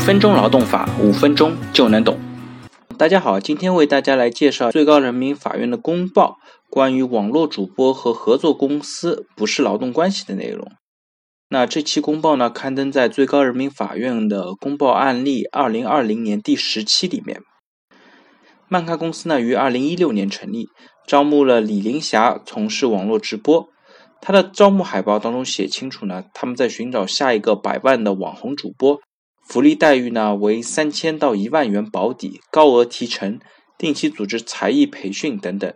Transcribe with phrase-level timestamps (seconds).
[0.00, 2.18] 分钟劳动法，五分钟就能懂。
[2.96, 6.38] 大家好，今天为大家来介绍最高人民法院的公报，
[6.70, 10.72] 关于网络主播和合作公司不是劳动关系的内容。
[11.50, 17.42] 那这期公报呢，刊登在最高人民法院的公报案例二零二零年第十期里面。
[18.68, 20.68] 曼咖公司呢，于二零一六年成立，
[21.06, 23.68] 招募了李林霞从事网络直播。
[24.22, 28.98] 他的招募海报当中写清楚呢，他们在寻找下一个百万的网红主播，
[29.50, 33.40] 福利待遇呢为三千到一万元保底，高额提成，
[33.76, 35.74] 定期组织才艺培训等等。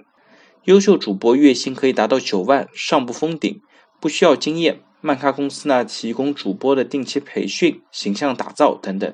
[0.67, 3.61] 优秀主播月薪可以达到九万，上不封顶，
[4.01, 4.83] 不需要经验。
[5.01, 9.13] 漫咖公司呢提供主播的定期培训、形象打造等等。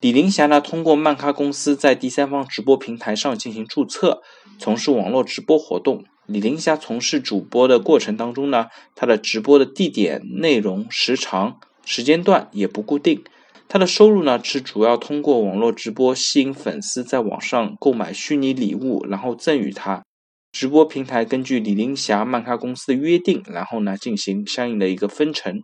[0.00, 4.22] 李林霞呢通过漫咖公司在第三方直播平台上进行注册，
[4.58, 6.02] 从事网络直播活动。
[6.26, 11.60] 李林霞从事主播的过程当中呢，她的直播的地点、内容、时长、
[11.92, 13.24] 时间段也不固定。
[13.66, 20.04] 他的收入呢是主要通过网络直播吸引粉丝在网上购买虚拟礼物，然后赠予他。
[20.52, 25.62] 直播平台根据李林霞漫咖公司的约定，然后呢进行相应的一个分成。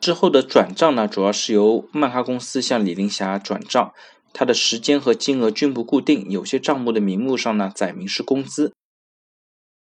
[0.00, 3.92] 之后的转账呢，主要是由漫咖公司向李林霞转账，
[4.32, 8.72] 它的时间和金额均不固定，有些账目的名目上呢载明是工资。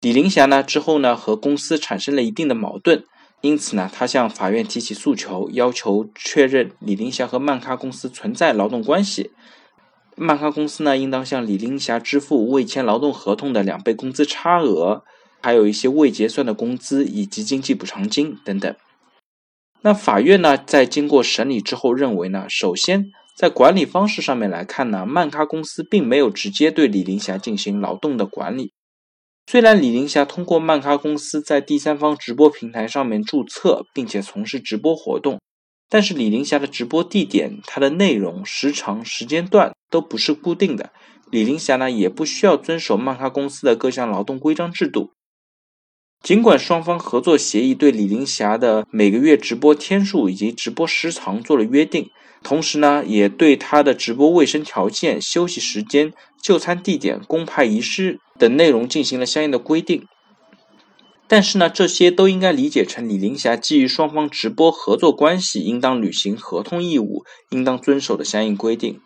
[0.02, 3.04] 李林霞呢之后呢和公司产生了一定的矛盾，
[3.42, 9.32] 因此呢他向法院提起诉求，要求确认李林霞和漫咖公司存在劳动关系，
[10.16, 15.02] 漫咖公司呢应当向李林霞支付未签劳动合同的两倍工资差额，
[15.42, 18.74] 还有一些未结算的工资以及经济补偿金等等。
[19.80, 28.72] 那法院呢在经过审理之后认为呢，首先在管理方式上面来看呢，漫咖公司并没有直接对李林霞进行劳动的管理。
[29.46, 35.40] 虽然李林霞通过漫咖公司在第三方直播平台上面注册，并且从事直播活动，
[35.90, 40.90] 但是李林霞的直播地点、它的内容、时长、时间段都不是固定的。
[41.30, 45.10] 李林霞呢，也不需要遵守漫咖公司的各项劳动规章制度。
[46.22, 52.08] 尽管双方合作协议对李林霞的每个月直播天数以及直播时长做了约定。
[52.44, 60.08] 同时呢，也对他的直播卫生条件、休息时间、就餐地点、公派仪式等内容进行了相应的规定。
[61.28, 69.00] 但是呢，这些都应该理解成李林霞基于双方直播合作关系，应当履行合同义务、应当遵守的相应规定，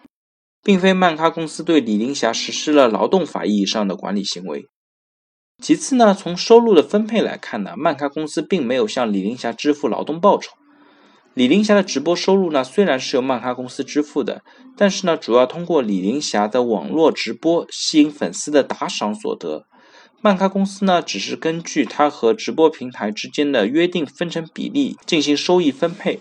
[0.62, 4.64] 并非曼咖公司对李林霞实施了劳动法意义上的管理行为。
[5.62, 10.52] 其次呢，从收入的分配来看呢，曼咖公司并没有向李林霞支付劳动报酬。
[11.36, 14.42] 李林霞的直播收入呢，虽然是由漫咖公司支付的，
[14.74, 19.66] 但是呢，主要通过李林霞的网络直播吸引粉丝的打赏所得。
[20.22, 26.20] 漫咖公司呢，只是根据他和直播平台之间的约定分成比例进行收益分配。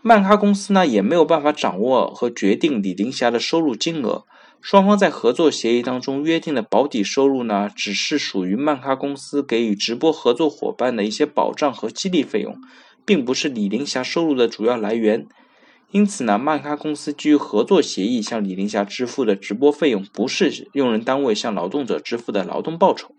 [0.00, 4.24] 漫咖公司呢，也没有办法掌握和决定李林霞的收入金额。
[4.62, 12.56] 双方在合作协议当中约定的保底收入呢，只是属于漫咖公司给予直播合作伙伴的一些保障和激励费用。
[13.06, 15.26] 并不是李林霞收入的主要来源，
[15.92, 23.14] 因此呢，漫咖公司基于合作协议向李林霞支付的直播费用，不是用人单位向劳动者支付的劳动报酬。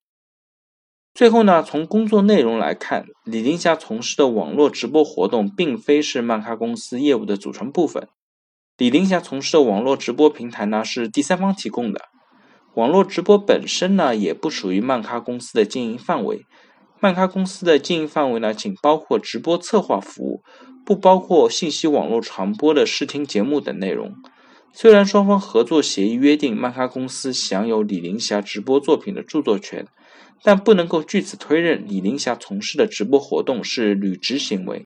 [1.13, 8.07] 最后呢，从工作内容来看，李林霞从事的网络直播活动，并非是漫咖公司业务的组成部分。
[8.77, 12.01] 李林霞从事的网络直播平台呢，是第三方提供的，
[12.75, 16.45] 网络直播本身呢，也不属于漫咖公司的经营范围。
[16.99, 20.41] 漫咖公司的经营范围呢，仅包括直播策划服务，
[20.83, 24.15] 不包括信息网络传播的视听节目等内容。
[24.73, 29.85] 虽然双方合作协议约定漫咖公司享有李林霞直播作品的著作权，
[30.43, 34.83] 但不能够据此推认李林霞从事的直播活动是履职行为。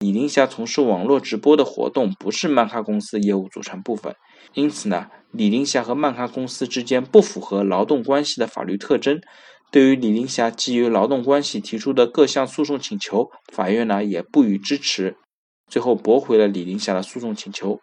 [0.00, 4.14] 李林霞从事网络直播的活动不是漫咖公司业务组成部分，
[4.54, 9.20] 因此呢，李林霞和漫咖公司之间不符合劳动关系的法律特征。
[9.70, 15.16] 对于李林霞基于劳动关系提出的各项诉讼请求，法院呢也不予支持，
[15.68, 17.80] 最后驳回了李林霞的诉讼请求。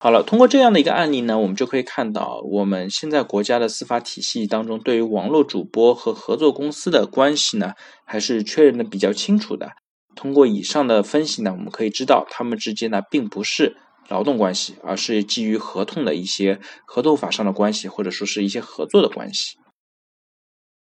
[0.00, 7.74] 好了，通过这样的一个案例呢，我们就可以看到，我们现在国家的司法体系当中，对于网络主播和合作公司的关系呢，
[8.04, 9.70] 还是确认的比较清楚的。
[10.16, 13.76] 通过以上的分析呢，我们可以知道，他们之间呢并不是
[14.08, 19.56] 劳动关系，而是基于合同的一些合同法上的关系，或者说是一些合作的关系。